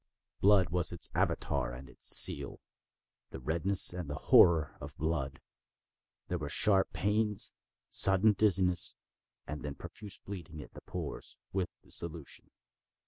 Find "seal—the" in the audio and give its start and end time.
2.07-3.39